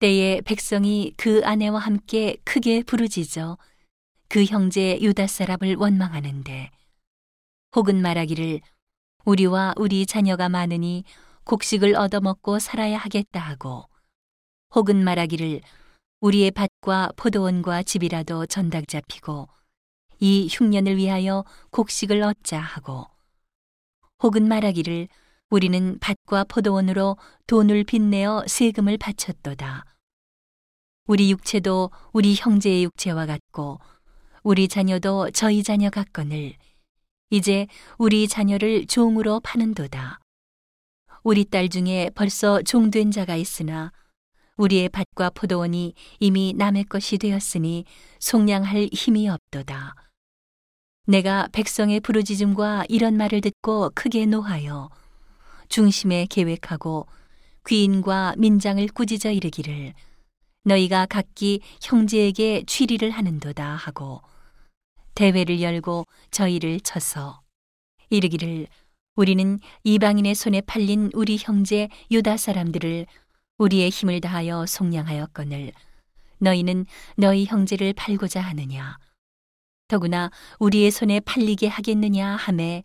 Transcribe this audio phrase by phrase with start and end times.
[0.00, 3.56] 때에 백성이 그 아내와 함께 크게 부르짖어
[4.28, 6.70] 그 형제 유다 사람을 원망하는데
[7.76, 8.60] 혹은 말하기를
[9.24, 11.04] 우리와 우리 자녀가 많으니
[11.44, 13.84] 곡식을 얻어먹고 살아야 하겠다 하고
[14.74, 15.60] 혹은 말하기를
[16.20, 19.48] 우리의 밭과 포도원과 집이라도 전닥 잡히고
[20.20, 23.06] 이 흉년을 위하여 곡식을 얻자 하고
[24.22, 25.08] 혹은 말하기를
[25.54, 27.16] 우리는 밭과 포도원으로
[27.46, 29.84] 돈을 빚내어 세금을 바쳤도다.
[31.06, 33.78] 우리 육체도 우리 형제의 육체와 같고
[34.42, 36.54] 우리 자녀도 저희 자녀 같거늘
[37.30, 40.18] 이제 우리 자녀를 종으로 파는도다.
[41.22, 43.92] 우리 딸 중에 벌써 종된 자가 있으나
[44.56, 47.84] 우리의 밭과 포도원이 이미 남의 것이 되었으니
[48.18, 49.94] 속량할 힘이 없도다.
[51.06, 54.90] 내가 백성의 부르짖음과 이런 말을 듣고 크게 노하여
[55.74, 57.08] 중심에 계획하고
[57.66, 59.92] 귀인과 민장을 꾸짖어 이르기를
[60.62, 64.22] 너희가 각기 형제에게 취리를 하는도다 하고
[65.16, 67.42] 대회를 열고 저희를 쳐서
[68.08, 68.68] 이르기를
[69.16, 73.06] 우리는 이방인의 손에 팔린 우리 형제 유다 사람들을
[73.58, 75.72] 우리의 힘을 다하여 속량하였거늘
[76.38, 78.96] 너희는 너희 형제를 팔고자 하느냐?
[79.88, 82.36] 더구나 우리의 손에 팔리게 하겠느냐?
[82.36, 82.84] 하매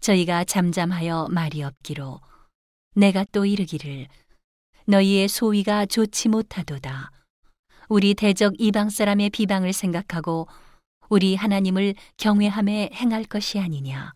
[0.00, 2.20] 저희가 잠잠하여 말이 없기로
[2.94, 4.06] 내가 또 이르기를
[4.86, 7.10] 너희의 소위가 좋지 못하도다
[7.88, 10.48] 우리 대적 이방 사람의 비방을 생각하고
[11.08, 14.12] 우리 하나님을 경외함에 행할 것이 아니냐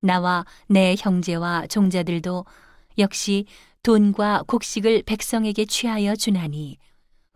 [0.00, 2.44] 나와 내 형제와 종자들도
[2.98, 3.46] 역시
[3.82, 6.78] 돈과 곡식을 백성에게 취하여 주나니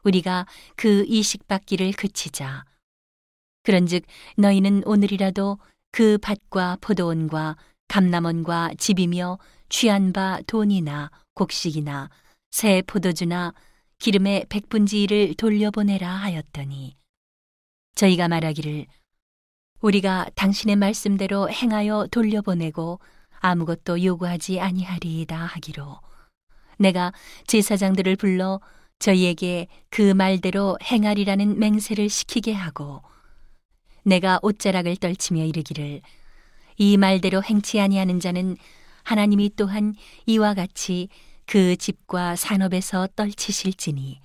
[0.02, 2.64] 우리가 그 이식 받기를 그치자.
[3.64, 4.04] 그런즉
[4.36, 5.58] 너희는 오늘이라도
[5.92, 7.56] 그 밭과 포도원과
[7.88, 12.10] 감남원과 집이며 취한 바 돈이나 곡식이나
[12.50, 13.54] 새 포도주나
[13.98, 16.96] 기름의 백분지를 돌려보내라 하였더니
[17.94, 18.86] 저희가 말하기를
[19.80, 23.00] 우리가 당신의 말씀대로 행하여 돌려보내고
[23.40, 26.00] 아무것도 요구하지 아니하리이다 하기로
[26.78, 27.12] 내가
[27.46, 28.60] 제사장들을 불러
[28.98, 33.02] 저희에게 그 말대로 행하리라는 맹세를 시키게 하고
[34.06, 36.00] 내가 옷자락을 떨치며 이르기를
[36.78, 38.56] 이 말대로 행치 아니하는 자는
[39.02, 39.94] 하나님이 또한
[40.26, 41.08] 이와 같이
[41.44, 44.20] 그 집과 산업에서 떨치실지니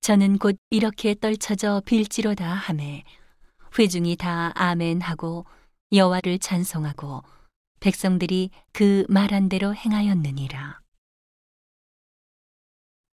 [0.00, 3.04] 저는 곧 이렇게 떨쳐져 빌지로다 하매
[3.78, 5.46] 회중이 다 아멘하고
[5.92, 7.22] 여호와를 찬송하고
[7.80, 10.80] 백성들이 그 말한 대로 행하였느니라.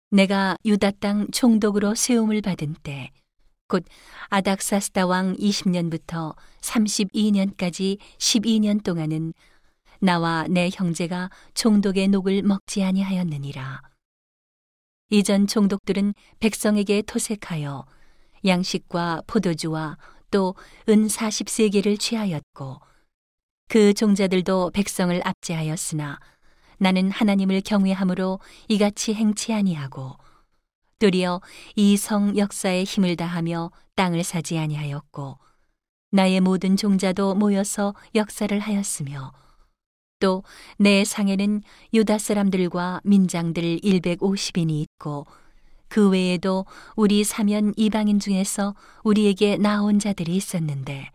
[0.10, 3.12] 내가 유다 땅 총독으로 세움을 받은 때,
[3.68, 3.84] 곧
[4.30, 9.34] 아닥사스다 왕 20년부터 32년까지 12년 동안은
[10.00, 13.82] 나와 내 형제가 총독의 녹을 먹지 아니하였느니라.
[15.10, 17.86] 이전 총독들은 백성에게 토색하여
[18.46, 19.98] 양식과 포도주와
[20.32, 20.56] 또
[20.90, 22.80] 은 40세계를 취하였고
[23.70, 26.20] 그 종자들도 백성을 압제하였으나
[26.78, 30.18] 나는 하나님을 경외함으로 이같이 행치 아니하고
[31.00, 31.42] 도리어
[31.76, 35.38] 이 성 역사에 힘을 다하며 땅을 사지 아니하였고
[36.12, 39.34] 나의 모든 종자도 모여서 역사를 하였으며
[40.20, 40.44] 또
[40.80, 41.62] 내 상에는
[41.94, 45.26] 유다 사람들과 민장들 150인이 있고
[45.90, 46.66] 그 외에도
[46.96, 51.12] 우리 사면 이방인 중에서 우리에게 나온 자들이 있었는데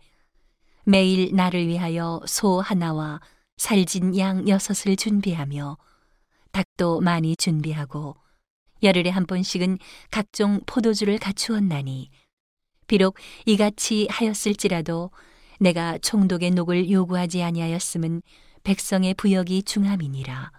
[0.85, 3.19] 매일 나를 위하여 소 하나와
[3.57, 5.77] 살진 양 여섯을 준비하며
[6.51, 8.15] 닭도 많이 준비하고
[8.83, 9.79] 열흘에 한 번씩은
[10.11, 12.09] 각종 포도주를 갖추었나니
[12.87, 15.11] 비록 이같이 하였을지라도
[15.59, 18.21] 내가 총독의 녹을 요구하지 아니하였음은
[18.63, 20.51] 백성의 부역이 중함이니라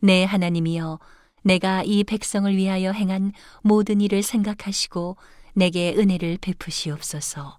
[0.00, 0.98] 내 하나님이여
[1.42, 3.32] 내가 이 백성을 위하여 행한
[3.62, 5.16] 모든 일을 생각하시고
[5.54, 7.58] 내게 은혜를 베푸시옵소서.